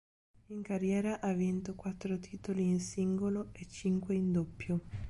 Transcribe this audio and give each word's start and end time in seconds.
In 0.47 0.63
carriera 0.63 1.19
ha 1.19 1.31
vinto 1.31 1.75
quattro 1.75 2.17
titoli 2.17 2.63
in 2.67 2.79
singolo 2.79 3.49
e 3.51 3.67
cinque 3.67 4.15
in 4.15 4.31
doppio. 4.31 4.81